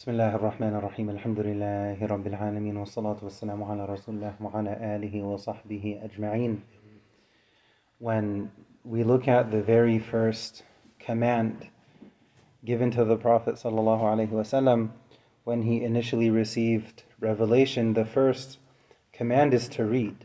بسم 0.00 0.10
الله 0.10 0.34
الرحمن 0.34 0.74
الرحيم 0.74 1.10
الحمد 1.10 1.40
لله 1.40 2.06
رب 2.06 2.26
العالمين 2.26 2.76
والصلاة 2.76 3.16
والسلام 3.22 3.62
على 3.62 3.84
رسول 3.84 4.14
الله 4.14 4.34
وعلى 4.40 4.96
آله 4.96 5.22
وصحبه 5.22 6.00
أجمعين 6.02 6.62
When 7.98 8.50
we 8.82 9.04
look 9.04 9.28
at 9.28 9.50
the 9.50 9.60
very 9.60 9.98
first 9.98 10.62
command 10.98 11.68
given 12.64 12.90
to 12.92 13.04
the 13.04 13.16
Prophet 13.18 13.56
sallallahu 13.56 14.00
alaihi 14.00 14.30
wasallam 14.30 14.88
when 15.44 15.64
he 15.64 15.84
initially 15.84 16.30
received 16.30 17.02
revelation, 17.20 17.92
the 17.92 18.06
first 18.06 18.56
command 19.12 19.52
is 19.52 19.68
to 19.68 19.84
read. 19.84 20.24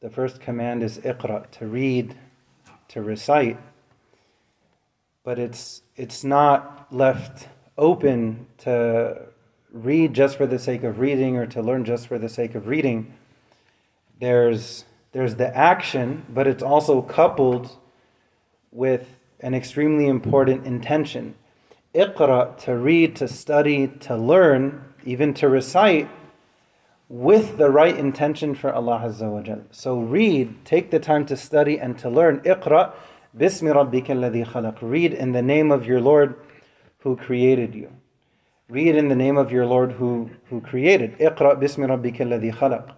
The 0.00 0.08
first 0.08 0.40
command 0.40 0.82
is 0.82 0.96
iqra, 1.00 1.50
to 1.50 1.66
read, 1.66 2.16
to 2.88 3.02
recite. 3.02 3.60
But 5.24 5.38
it's 5.38 5.82
it's 5.94 6.24
not 6.24 6.86
left 6.90 7.48
open 7.78 8.46
to 8.58 9.26
read 9.72 10.14
just 10.14 10.36
for 10.36 10.46
the 10.46 10.58
sake 10.58 10.82
of 10.82 10.98
reading 10.98 11.36
or 11.36 11.46
to 11.46 11.62
learn 11.62 11.84
just 11.84 12.06
for 12.06 12.18
the 12.18 12.28
sake 12.28 12.54
of 12.54 12.66
reading. 12.66 13.12
There's, 14.20 14.84
there's 15.12 15.36
the 15.36 15.54
action, 15.54 16.24
but 16.28 16.46
it's 16.46 16.62
also 16.62 17.02
coupled 17.02 17.76
with 18.72 19.06
an 19.40 19.54
extremely 19.54 20.06
important 20.06 20.66
intention. 20.66 21.34
Iqra, 21.94 22.56
to 22.58 22.76
read, 22.76 23.16
to 23.16 23.28
study, 23.28 23.88
to 24.00 24.16
learn, 24.16 24.84
even 25.04 25.34
to 25.34 25.48
recite, 25.48 26.08
with 27.08 27.56
the 27.56 27.70
right 27.70 27.96
intention 27.96 28.54
for 28.54 28.72
Allah 28.72 29.02
Azza 29.04 29.30
wa 29.30 29.40
Jal. 29.40 29.62
So 29.70 29.98
read, 29.98 30.64
take 30.64 30.90
the 30.90 30.98
time 30.98 31.24
to 31.26 31.36
study 31.36 31.78
and 31.78 31.98
to 31.98 32.10
learn. 32.10 32.40
Iqra, 32.40 32.92
bismi 33.36 33.72
rabbika 33.72 34.08
alladhi 34.08 34.46
khalaq. 34.46 34.78
Read 34.80 35.12
in 35.14 35.32
the 35.32 35.42
name 35.42 35.70
of 35.70 35.86
your 35.86 36.00
Lord 36.00 36.34
who 37.06 37.14
created 37.14 37.72
you. 37.72 37.88
Read 38.68 38.96
in 38.96 39.06
the 39.06 39.14
name 39.14 39.36
of 39.36 39.52
your 39.52 39.64
Lord 39.64 39.92
who, 39.92 40.28
who 40.50 40.60
created. 40.60 41.16
Iqra 41.20 41.54
bismi 41.56 41.86
rabbika 41.86 42.22
alladhi 42.22 42.52
khalaq. 42.52 42.94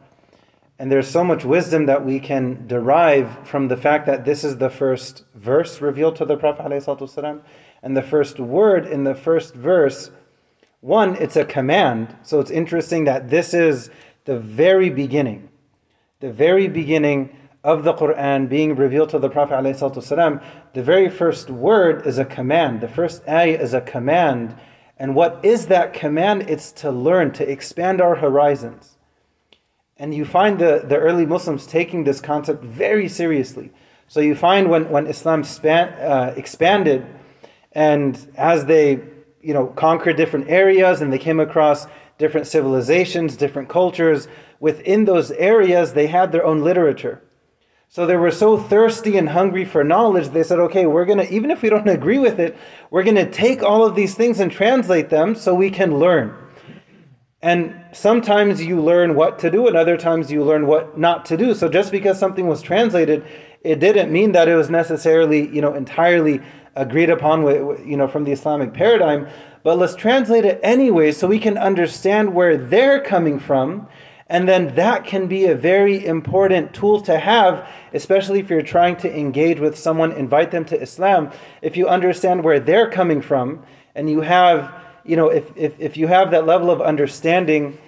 And 0.79 0.91
there's 0.91 1.11
so 1.11 1.23
much 1.23 1.45
wisdom 1.45 1.85
that 1.85 2.07
we 2.07 2.19
can 2.19 2.67
derive 2.67 3.47
from 3.47 3.69
the 3.69 3.77
fact 3.77 4.07
that 4.07 4.25
this 4.25 4.45
is 4.45 4.57
the 4.57 4.71
first 4.71 5.25
verse 5.35 5.83
revealed 5.83 6.17
to 6.17 6.25
the 6.25 6.39
Prophet 6.39 6.65
ﷺ, 6.65 7.43
and 7.83 7.95
the 7.95 8.01
first 8.01 8.41
word 8.41 8.87
in 8.87 9.05
the 9.05 9.15
first 9.15 9.55
verse. 9.55 10.11
One, 10.81 11.15
it's 11.17 11.37
a 11.37 11.45
command. 11.45 12.17
So 12.23 12.41
it's 12.41 12.51
interesting 12.51 13.05
that 13.05 13.29
this 13.29 13.53
is 13.53 13.91
the 14.25 14.39
very 14.39 14.89
beginning. 14.89 15.51
The 16.21 16.33
very 16.33 16.67
beginning 16.67 17.37
of 17.65 17.85
the 17.85 17.93
Quran 17.93 18.49
being 18.49 18.77
revealed 18.77 19.11
to 19.11 19.19
the 19.19 19.29
Prophet 19.29 19.55
ﷺ, 19.55 20.43
the 20.75 20.83
very 20.83 21.09
first 21.09 21.51
word 21.51 22.07
is 22.07 22.19
a 22.19 22.25
command. 22.25 22.81
The 22.81 22.89
first 22.89 23.27
ayah 23.29 23.59
is 23.59 23.75
a 23.75 23.81
command. 23.81 24.57
And 24.97 25.15
what 25.15 25.45
is 25.45 25.67
that 25.67 25.93
command? 25.93 26.43
It's 26.49 26.73
to 26.73 26.91
learn, 26.91 27.33
to 27.33 27.51
expand 27.51 28.01
our 28.01 28.17
horizons. 28.17 28.97
And 29.97 30.15
you 30.15 30.25
find 30.25 30.59
the, 30.59 30.85
the 30.87 30.97
early 30.97 31.27
Muslims 31.27 31.67
taking 31.67 32.05
this 32.05 32.21
concept 32.21 32.63
very 32.63 33.09
seriously. 33.09 33.73
So 34.07 34.21
you 34.21 34.35
find 34.35 34.71
when, 34.71 34.89
when 34.89 35.07
Islam 35.07 35.43
span, 35.45 35.89
uh, 35.95 36.35
expanded, 36.37 37.07
and 37.73 38.17
as 38.37 38.67
they 38.67 39.01
you 39.43 39.55
know, 39.55 39.67
conquered 39.67 40.17
different 40.17 40.49
areas 40.49 41.01
and 41.01 41.13
they 41.13 41.19
came 41.19 41.41
across 41.41 41.87
different 42.19 42.47
civilizations, 42.47 43.37
different 43.37 43.69
cultures, 43.69 44.29
within 44.61 45.05
those 45.05 45.31
areas 45.33 45.93
they 45.93 46.07
had 46.07 46.33
their 46.33 46.45
own 46.45 46.63
literature. 46.63 47.23
So 47.91 48.05
they 48.05 48.17
were 48.17 48.31
so 48.31 48.59
thirsty 48.59 49.17
and 49.17 49.31
hungry 49.31 49.65
for 49.65 49.83
knowledge, 49.83 50.29
they 50.29 50.43
said, 50.43 50.59
okay, 50.59 50.85
we're 50.85 51.07
going 51.07 51.19
to, 51.19 51.33
even 51.33 51.51
if 51.51 51.63
we 51.63 51.71
don't 51.71 51.89
agree 51.89 52.19
with 52.19 52.39
it, 52.39 52.57
we're 52.91 53.03
going 53.03 53.17
to 53.17 53.31
take 53.31 53.63
all 53.63 53.85
of 53.85 53.95
these 53.95 54.15
things 54.15 54.41
and 54.41 54.53
translate 54.53 55.09
them 55.09 55.35
so 55.35 55.55
we 55.55 55.71
can 55.71 55.99
learn. 55.99 56.37
And 57.41 57.83
sometimes 57.93 58.63
you 58.63 58.81
learn 58.83 59.15
what 59.15 59.39
to 59.39 59.51
do, 59.51 59.69
and 59.69 59.77
other 59.77 59.97
times 59.97 60.31
you 60.31 60.45
learn 60.45 60.67
what 60.67 60.99
not 60.99 61.25
to 61.27 61.37
do. 61.37 61.55
So 61.55 61.69
just 61.69 61.91
because 61.91 62.19
something 62.19 62.47
was 62.47 62.61
translated, 62.61 63.25
it 63.63 63.79
didn't 63.79 64.13
mean 64.13 64.33
that 64.33 64.49
it 64.49 64.55
was 64.55 64.69
necessarily, 64.69 65.49
you 65.49 65.63
know, 65.63 65.75
entirely 65.75 66.43
agreed 66.75 67.11
upon, 67.11 67.43
with, 67.43 67.87
you 67.87 67.97
know, 67.97 68.09
from 68.09 68.25
the 68.25 68.33
Islamic 68.33 68.75
paradigm. 68.75 69.29
But 69.63 69.79
let's 69.79 69.95
translate 69.95 70.45
it 70.45 70.61
anyway 70.63 71.13
so 71.13 71.27
we 71.27 71.39
can 71.39 71.57
understand 71.57 72.35
where 72.35 72.57
they're 72.57 73.01
coming 73.01 73.39
from 73.39 73.89
and 74.29 74.49
then 74.49 74.75
that 74.75 75.05
can 75.05 75.27
be 75.27 75.47
a 75.47 75.55
very 75.55 76.05
important 76.05 76.75
tool 76.75 77.01
to 77.03 77.19
have, 77.19 77.67
especially 77.95 78.41
if 78.41 78.51
you're 78.51 78.63
trying 78.63 78.97
to 78.97 79.19
engage 79.19 79.59
with 79.59 79.79
someone, 79.79 80.13
invite 80.13 80.51
them 80.51 80.65
to 80.67 80.81
Islam. 80.81 81.31
If 81.63 81.77
you 81.77 81.89
understand 81.89 82.45
where 82.45 82.61
they're 82.61 82.91
coming 82.91 83.23
from, 83.23 83.65
and 83.95 84.09
you 84.09 84.21
have, 84.21 84.73
you 85.05 85.17
know, 85.17 85.29
if, 85.29 85.51
if, 85.57 85.75
if 85.81 85.97
you 85.97 86.07
have 86.07 86.31
that 86.31 86.47
level 86.47 86.71
of 86.71 86.81
understanding, 86.81 87.79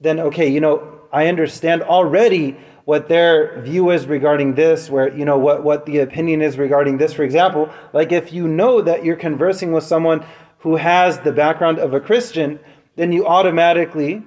then 0.00 0.20
okay, 0.20 0.48
you 0.48 0.60
know, 0.60 1.00
I 1.12 1.28
understand 1.28 1.82
already 1.82 2.56
what 2.84 3.08
their 3.08 3.60
view 3.62 3.90
is 3.90 4.06
regarding 4.06 4.54
this, 4.54 4.90
where, 4.90 5.16
you 5.16 5.24
know, 5.24 5.38
what, 5.38 5.62
what 5.62 5.86
the 5.86 5.98
opinion 5.98 6.42
is 6.42 6.58
regarding 6.58 6.98
this. 6.98 7.12
For 7.12 7.22
example, 7.22 7.70
like 7.92 8.12
if 8.12 8.32
you 8.32 8.48
know 8.48 8.82
that 8.82 9.04
you're 9.04 9.16
conversing 9.16 9.72
with 9.72 9.84
someone 9.84 10.24
who 10.58 10.76
has 10.76 11.20
the 11.20 11.32
background 11.32 11.78
of 11.78 11.94
a 11.94 12.00
Christian, 12.00 12.58
then 12.96 13.12
you 13.12 13.26
automatically 13.26 14.22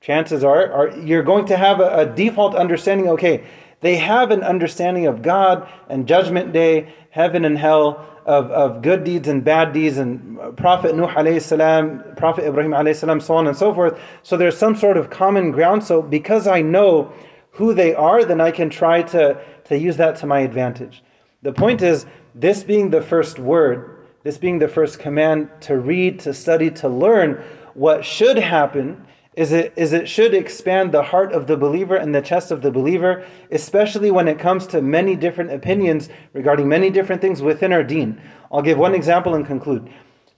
chances 0.00 0.44
are, 0.44 0.70
are 0.72 0.98
you're 0.98 1.22
going 1.22 1.46
to 1.46 1.56
have 1.56 1.80
a, 1.80 1.98
a 1.98 2.06
default 2.06 2.54
understanding 2.54 3.08
okay 3.08 3.44
they 3.80 3.96
have 3.96 4.30
an 4.30 4.42
understanding 4.42 5.06
of 5.06 5.22
god 5.22 5.68
and 5.88 6.06
judgment 6.06 6.52
day 6.52 6.92
heaven 7.10 7.44
and 7.44 7.58
hell 7.58 8.06
of, 8.26 8.50
of 8.50 8.82
good 8.82 9.04
deeds 9.04 9.28
and 9.28 9.44
bad 9.44 9.72
deeds 9.72 9.98
and 9.98 10.36
prophet 10.56 10.94
nuh 10.94 11.08
alayhi 11.14 11.40
salam 11.40 12.02
prophet 12.16 12.44
ibrahim 12.44 12.72
alayhi 12.72 12.96
salam 12.96 13.20
so 13.20 13.34
on 13.34 13.46
and 13.46 13.56
so 13.56 13.72
forth. 13.72 13.98
So 14.22 14.36
there's 14.36 14.58
some 14.58 14.74
sort 14.74 14.96
of 14.96 15.10
common 15.10 15.52
ground. 15.52 15.84
So 15.84 16.02
because 16.02 16.46
i 16.46 16.60
know 16.60 17.12
who 17.52 17.72
they 17.72 17.94
are 17.94 18.24
then 18.24 18.40
i 18.40 18.50
can 18.50 18.68
try 18.68 19.02
to, 19.02 19.40
to 19.64 19.78
use 19.78 19.96
that 19.96 20.16
to 20.16 20.26
my 20.26 20.40
advantage. 20.40 21.02
The 21.42 21.52
point 21.52 21.80
is 21.82 22.04
this 22.34 22.64
being 22.64 22.90
the 22.90 23.02
first 23.02 23.38
word 23.38 23.92
this 24.24 24.38
being 24.38 24.58
the 24.58 24.66
first 24.66 24.98
command 24.98 25.48
to 25.60 25.78
read 25.78 26.18
to 26.18 26.34
study 26.34 26.68
to 26.68 26.88
learn 26.88 27.40
what 27.74 28.04
should 28.04 28.36
happen 28.36 29.06
is 29.36 29.52
it, 29.52 29.74
is 29.76 29.92
it 29.92 30.08
should 30.08 30.32
expand 30.32 30.92
the 30.92 31.02
heart 31.02 31.32
of 31.32 31.46
the 31.46 31.58
believer 31.58 31.94
and 31.94 32.14
the 32.14 32.22
chest 32.22 32.50
of 32.50 32.62
the 32.62 32.70
believer, 32.70 33.24
especially 33.50 34.10
when 34.10 34.28
it 34.28 34.38
comes 34.38 34.66
to 34.68 34.80
many 34.80 35.14
different 35.14 35.52
opinions 35.52 36.08
regarding 36.32 36.66
many 36.68 36.88
different 36.88 37.20
things 37.20 37.42
within 37.42 37.70
our 37.70 37.84
deen. 37.84 38.20
I'll 38.50 38.62
give 38.62 38.78
one 38.78 38.94
example 38.94 39.34
and 39.34 39.46
conclude. 39.46 39.90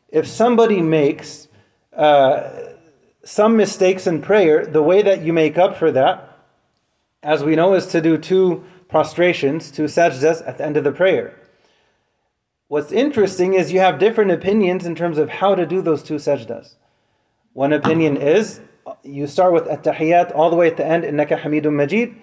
If 0.09 0.27
somebody 0.27 0.83
makes 0.83 1.47
uh, 1.97 2.51
some 3.25 3.57
mistakes 3.57 4.09
in 4.09 4.21
prayer, 4.21 4.67
the 4.67 4.83
way 4.83 5.01
that 5.03 5.23
you 5.23 5.33
make 5.33 5.57
up 5.57 5.77
for 5.77 5.93
that, 5.93 6.37
as 7.23 7.45
we 7.45 7.55
know, 7.55 7.75
is 7.75 7.87
to 7.87 8.01
do 8.01 8.19
two 8.19 8.65
prostrations, 8.89 9.71
two 9.71 9.85
sajdas 9.85 10.47
at 10.47 10.59
the 10.59 10.65
end 10.65 10.77
of 10.77 10.83
the 10.83 10.93
prayer. 10.93 11.39
What's 12.67 12.91
interesting 12.91 13.55
is 13.55 13.73
you 13.73 13.81
have 13.81 13.99
different 14.01 14.33
opinions 14.33 14.85
in 14.85 14.97
terms 14.97 15.19
of 15.19 15.29
how 15.29 15.55
to 15.55 15.67
do 15.67 15.83
those 15.83 16.03
two 16.03 16.17
sajdas. 16.17 16.75
One 17.53 17.73
opinion 17.73 18.17
is 18.17 18.61
you 19.03 19.27
start 19.27 19.53
with 19.53 19.67
at-tahiyyat 19.67 20.35
all 20.35 20.51
the 20.51 20.57
way 20.57 20.69
at 20.69 20.77
the 20.77 20.87
end, 20.87 21.05
innaka 21.05 21.41
hamidun 21.41 21.73
majid. 21.73 22.15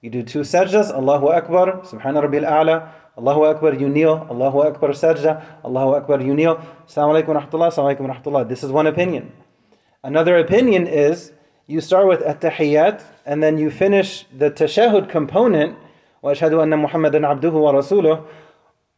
You 0.00 0.10
do 0.10 0.22
two 0.22 0.40
sajdas, 0.40 0.92
Allahu 0.92 1.28
Akbar, 1.28 1.82
Subhana 1.82 2.22
Rabbil 2.22 2.44
A'la, 2.48 2.90
Allahu 3.16 3.44
Akbar, 3.44 3.74
you 3.74 3.88
kneel, 3.88 4.26
Allahu 4.30 4.62
Akbar 4.62 4.90
sajda, 4.90 5.44
Allahu 5.64 5.94
Akbar, 5.94 6.20
you 6.20 6.34
kneel, 6.34 6.56
Assalamu 6.88 7.22
alaikum 7.22 7.40
rahmatullah, 7.40 7.68
Assalamu 7.68 7.96
alaikum 7.96 8.22
rahmatullah. 8.22 8.48
This 8.48 8.64
is 8.64 8.72
one 8.72 8.86
opinion. 8.86 9.32
Another 10.02 10.36
opinion 10.38 10.86
is 10.86 11.32
you 11.66 11.80
start 11.80 12.08
with 12.08 12.22
at-tahiyyat 12.22 13.02
and 13.24 13.42
then 13.42 13.58
you 13.58 13.70
finish 13.70 14.26
the 14.36 14.50
tashahud 14.50 15.08
component, 15.08 15.76
wa 16.20 16.32
ashhadu 16.32 16.60
anna 16.60 16.76
Muhammadan 16.76 17.22
abduhu 17.22 17.52
wa 17.52 17.72
rasuluh, 17.72 18.26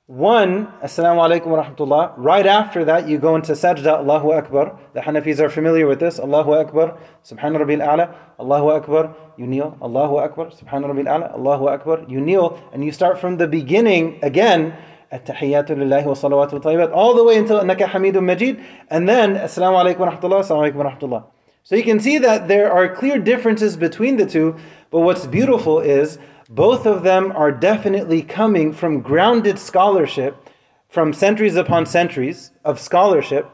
one, 0.07 0.67
Assalamu 0.83 1.27
alaikum 1.27 1.47
wa 1.47 1.65
rahmatullah. 1.65 2.13
Right 2.19 2.47
after 2.47 2.85
that, 2.85 3.09
you 3.09 3.17
go 3.17 3.37
into 3.37 3.53
sajda, 3.53 4.01
Allahu 4.01 4.33
Akbar. 4.33 4.79
The 4.93 5.01
Hanafis 5.01 5.41
are 5.41 5.49
familiar 5.49 5.87
with 5.87 5.99
this. 5.99 6.19
Allahu 6.19 6.53
Akbar, 6.53 6.99
Subhana 7.25 7.57
Rabbil 7.57 7.83
A'la, 7.83 8.15
Allahu 8.39 8.69
Akbar, 8.69 9.17
you 9.39 9.47
kneel, 9.47 9.79
Allahu 9.81 10.19
Akbar, 10.19 10.49
Subhana 10.49 10.85
Rabbil 10.85 11.07
A'la, 11.07 11.33
Allahu 11.33 11.69
Akbar, 11.69 12.05
you 12.07 12.21
kneel, 12.21 12.63
and 12.75 12.85
you 12.85 12.93
start 12.93 13.19
from 13.19 13.39
the 13.39 13.47
beginning 13.47 14.19
again, 14.23 14.77
At-tahiyyatu 15.11 15.71
lillahi 15.71 16.05
wa 16.05 16.13
salawatu 16.13 16.53
wa 16.53 16.59
tayyibat, 16.59 16.93
all 16.93 17.15
the 17.15 17.25
way 17.25 17.39
until 17.39 17.61
Annaka 17.61 17.89
Hamidun 17.89 18.25
Majid, 18.25 18.61
and 18.91 19.09
then 19.09 19.37
Assalamu 19.37 19.83
alaikum 19.83 20.01
wa 20.01 20.11
rahmatullah, 20.11 20.41
Assalamu 20.41 20.71
alaikum 20.71 20.75
wa 20.75 20.91
rahmatullah. 20.91 21.25
So 21.63 21.77
you 21.77 21.83
can 21.83 21.99
see 21.99 22.19
that 22.19 22.47
there 22.47 22.71
are 22.71 22.95
clear 22.95 23.19
differences 23.19 23.79
between 23.79 24.19
the 24.19 24.27
two, 24.27 24.57
but 24.91 25.01
what's 25.01 25.27
beautiful 25.27 25.81
is 25.81 26.19
both 26.55 26.87
of 26.87 27.03
them 27.03 27.33
are 27.33 27.51
definitely 27.51 28.23
coming 28.23 28.73
from 28.73 29.01
grounded 29.01 29.59
scholarship, 29.59 30.49
from 30.89 31.13
centuries 31.13 31.57
upon 31.57 31.85
centuries 31.85 32.53
of 32.65 32.79
scholarship. 32.79 33.51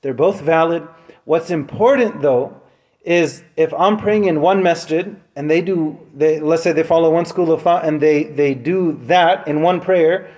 They're 0.00 0.14
both 0.14 0.40
valid. 0.40 0.88
What's 1.24 1.50
important 1.50 2.22
though 2.22 2.58
is 3.04 3.42
if 3.56 3.74
I'm 3.74 3.98
praying 3.98 4.24
in 4.24 4.40
one 4.40 4.62
masjid 4.62 5.20
and 5.36 5.50
they 5.50 5.60
do, 5.60 5.98
they, 6.14 6.40
let's 6.40 6.62
say 6.62 6.72
they 6.72 6.82
follow 6.82 7.10
one 7.10 7.26
school 7.26 7.52
of 7.52 7.60
thought 7.60 7.84
and 7.84 8.00
they, 8.00 8.24
they 8.24 8.54
do 8.54 8.98
that 9.02 9.46
in 9.46 9.60
one 9.60 9.82
prayer, 9.82 10.30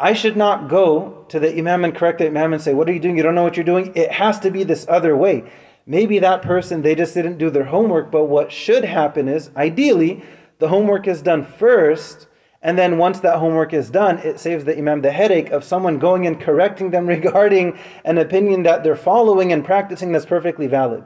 I 0.00 0.14
should 0.14 0.38
not 0.38 0.68
go 0.68 1.26
to 1.28 1.38
the 1.38 1.54
Imam 1.54 1.84
and 1.84 1.94
correct 1.94 2.18
the 2.18 2.26
Imam 2.26 2.54
and 2.54 2.62
say, 2.62 2.72
What 2.72 2.88
are 2.88 2.92
you 2.92 3.00
doing? 3.00 3.16
You 3.16 3.22
don't 3.22 3.34
know 3.34 3.42
what 3.42 3.56
you're 3.56 3.64
doing. 3.64 3.92
It 3.94 4.10
has 4.12 4.40
to 4.40 4.50
be 4.50 4.64
this 4.64 4.86
other 4.88 5.14
way. 5.14 5.50
Maybe 5.86 6.18
that 6.18 6.42
person, 6.42 6.80
they 6.80 6.94
just 6.94 7.14
didn't 7.14 7.38
do 7.38 7.50
their 7.50 7.64
homework, 7.64 8.10
but 8.10 8.24
what 8.24 8.50
should 8.50 8.84
happen 8.84 9.28
is, 9.28 9.50
ideally, 9.56 10.22
the 10.58 10.68
homework 10.68 11.06
is 11.06 11.22
done 11.22 11.44
first, 11.44 12.28
and 12.62 12.78
then 12.78 12.98
once 12.98 13.20
that 13.20 13.38
homework 13.38 13.72
is 13.72 13.90
done, 13.90 14.18
it 14.18 14.40
saves 14.40 14.64
the 14.64 14.76
Imam 14.76 15.02
the 15.02 15.12
headache 15.12 15.50
of 15.50 15.62
someone 15.62 15.98
going 15.98 16.26
and 16.26 16.40
correcting 16.40 16.90
them 16.90 17.06
regarding 17.16 17.78
an 18.04 18.18
opinion 18.18 18.62
that 18.64 18.82
they're 18.82 18.96
following 18.96 19.52
and 19.52 19.64
practicing 19.64 20.12
that's 20.12 20.26
perfectly 20.26 20.66
valid. 20.66 21.04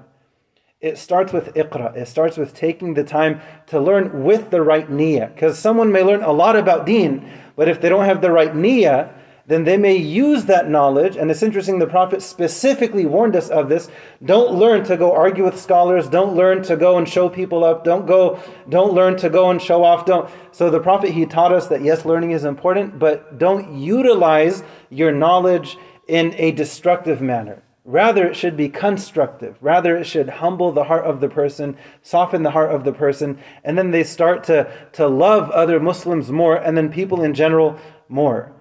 It 0.81 0.97
starts 0.97 1.33
with 1.33 1.53
iqra. 1.55 1.95
It 1.95 2.09
starts 2.09 2.39
with 2.39 2.55
taking 2.55 2.95
the 2.95 3.05
time 3.05 3.43
to 3.67 3.79
learn 3.79 4.25
with 4.25 4.51
the 4.51 4.63
right 4.63 4.89
niyyah. 4.89 5.35
Because 5.35 5.59
someone 5.59 5.93
may 5.93 6.03
learn 6.03 6.23
a 6.23 6.33
lot 6.33 6.57
about 6.57 6.87
deen, 6.87 7.31
but 7.55 7.69
if 7.69 7.81
they 7.81 7.91
don't 7.91 8.07
have 8.07 8.23
the 8.23 8.31
right 8.31 8.55
niyyah, 8.55 9.13
then 9.51 9.65
they 9.65 9.77
may 9.77 9.97
use 9.97 10.45
that 10.45 10.71
knowledge. 10.71 11.17
And 11.17 11.31
it's 11.31 11.43
interesting, 11.43 11.79
the 11.79 11.87
Prophet 11.87 12.23
specifically 12.23 13.05
warned 13.05 13.35
us 13.35 13.51
of 13.51 13.69
this. 13.69 13.91
Don't 14.25 14.55
learn 14.55 14.85
to 14.85 14.97
go 14.97 15.13
argue 15.13 15.45
with 15.45 15.61
scholars. 15.61 16.09
Don't 16.09 16.37
learn 16.37 16.63
to 16.63 16.77
go 16.77 16.97
and 16.97 17.09
show 17.09 17.29
people 17.29 17.65
up. 17.65 17.83
Don't 17.83 18.07
go, 18.07 18.41
don't 18.69 18.93
learn 18.93 19.17
to 19.17 19.29
go 19.29 19.51
and 19.51 19.61
show 19.61 19.83
off. 19.83 20.07
Don't. 20.07 20.31
So 20.53 20.71
the 20.71 20.81
Prophet, 20.81 21.11
he 21.11 21.27
taught 21.27 21.53
us 21.53 21.67
that 21.67 21.83
yes, 21.83 22.05
learning 22.05 22.31
is 22.31 22.45
important, 22.45 22.99
but 22.99 23.39
don't 23.39 23.77
utilize 23.77 24.63
your 24.89 25.13
knowledge 25.13 25.77
in 26.07 26.35
a 26.39 26.53
destructive 26.53 27.21
manner. 27.21 27.63
Rather, 27.85 28.27
it 28.27 28.37
should 28.37 28.57
be 28.57 28.69
constructive. 28.69 29.57
Rather, 29.61 29.97
it 29.97 30.05
should 30.05 30.29
humble 30.29 30.71
the 30.71 30.85
heart 30.85 31.05
of 31.05 31.21
the 31.21 31.29
person, 31.29 31.77
soften 32.03 32.45
the 32.45 32.51
heart 32.53 32.71
of 32.71 32.85
the 32.85 32.93
person, 32.93 33.39
and 33.65 33.77
then 33.77 33.91
they 33.91 34.05
start 34.05 34.45
to, 34.45 34.71
to 34.93 35.09
love 35.09 35.51
other 35.51 35.81
Muslims 35.81 36.31
more, 36.31 36.57
and 36.57 36.77
then 36.77 36.93
people 36.93 37.23
in 37.25 37.35
general 37.35 37.77
more. 38.09 38.53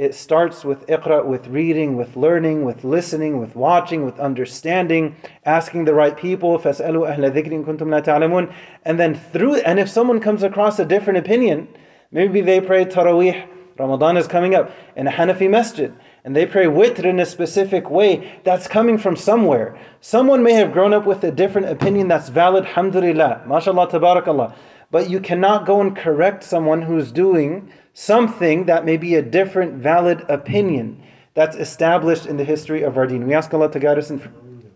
It 0.00 0.14
starts 0.14 0.62
with 0.62 0.86
iqra, 0.88 1.24
with 1.24 1.46
reading, 1.46 1.96
with 1.96 2.16
learning, 2.16 2.66
with 2.66 2.84
listening, 2.84 3.38
with 3.38 3.56
watching, 3.56 4.04
with 4.04 4.20
understanding, 4.20 5.16
asking 5.46 5.86
the 5.86 5.94
right 5.94 6.14
people, 6.14 6.58
فَاسْأَلُوا 6.58 7.16
أَهْلَ 7.16 7.30
ذِكْرٍ 7.32 7.64
كُنْتُمْ 7.64 7.78
لَا 7.78 8.04
تَعْلَمُونَ 8.04 8.52
And 8.82 9.00
then 9.00 9.14
through, 9.14 9.54
and 9.56 9.80
if 9.80 9.88
someone 9.88 10.20
comes 10.20 10.42
across 10.42 10.78
a 10.78 10.84
different 10.84 11.20
opinion, 11.20 11.68
maybe 12.10 12.42
they 12.42 12.60
pray 12.60 12.84
Taraweeh, 12.84 13.48
Ramadan 13.78 14.18
is 14.18 14.26
coming 14.26 14.54
up, 14.54 14.70
in 14.96 15.06
a 15.06 15.10
Hanafi 15.10 15.48
masjid, 15.48 15.94
and 16.24 16.36
they 16.36 16.44
pray 16.44 16.66
witr 16.66 17.06
in 17.06 17.18
a 17.18 17.24
specific 17.24 17.88
way, 17.88 18.38
that's 18.44 18.68
coming 18.68 18.98
from 18.98 19.16
somewhere. 19.16 19.78
Someone 20.02 20.42
may 20.42 20.52
have 20.52 20.74
grown 20.74 20.92
up 20.92 21.06
with 21.06 21.24
a 21.24 21.30
different 21.30 21.68
opinion 21.68 22.08
that's 22.08 22.28
valid, 22.28 22.66
alhamdulillah, 22.66 23.44
mashallah, 23.46 23.88
tabarakallah. 23.88 24.54
But 24.91 25.09
you 25.09 25.19
cannot 25.19 25.65
go 25.65 25.81
and 25.81 25.95
correct 25.95 26.43
someone 26.43 26.83
who's 26.83 27.11
doing 27.11 27.71
something 27.93 28.65
that 28.65 28.85
may 28.85 28.97
be 28.97 29.15
a 29.15 29.21
different 29.21 29.75
valid 29.75 30.25
opinion 30.29 31.01
that's 31.33 31.55
established 31.55 32.25
in 32.25 32.37
the 32.37 32.43
history 32.43 32.83
of 32.83 32.97
our 32.97 33.07
deen. 33.07 33.25
We 33.25 33.33
ask 33.33 33.53
Allah 33.53 33.71
to 33.71 33.79
guide 33.79 33.97
us 33.97 34.09
and 34.09 34.21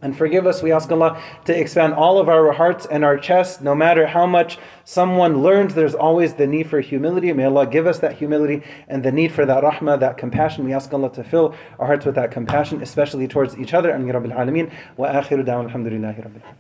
and 0.06 0.16
forgive 0.16 0.46
us. 0.46 0.62
We 0.62 0.72
ask 0.72 0.92
Allah 0.92 1.20
to 1.46 1.60
expand 1.60 1.96
all 1.96 2.20
of 2.20 2.30
our 2.30 2.52
hearts 2.52 2.86
and 2.86 3.04
our 3.04 3.18
chests. 3.18 3.60
No 3.60 3.74
matter 3.74 4.06
how 4.06 4.28
much 4.28 4.60
someone 4.84 5.42
learns, 5.42 5.74
there's 5.74 5.96
always 5.96 6.36
the 6.36 6.46
need 6.46 6.70
for 6.70 6.80
humility. 6.80 7.34
May 7.34 7.46
Allah 7.46 7.66
give 7.66 7.88
us 7.88 7.98
that 8.00 8.14
humility 8.14 8.62
and 8.88 9.04
the 9.04 9.12
need 9.12 9.32
for 9.32 9.48
that 9.48 9.64
rahmah, 9.64 10.00
that 10.02 10.18
compassion. 10.18 10.64
We 10.64 10.74
ask 10.74 10.94
Allah 10.94 11.12
to 11.14 11.24
fill 11.24 11.56
our 11.80 11.88
hearts 11.88 12.06
with 12.06 12.16
that 12.16 12.30
compassion, 12.30 12.84
especially 12.84 13.28
towards 13.28 13.58
each 13.58 13.74
other. 13.74 13.94
Amin 13.94 14.14
Rabbil 14.14 14.36
Alameen. 14.36 14.72
Wa 14.96 15.08
akhiru 15.08 15.44
da'wan 15.44 15.72
alhamdulillahi 15.72 16.24
Rabbil 16.24 16.56